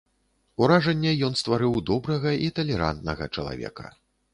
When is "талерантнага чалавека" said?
2.59-3.93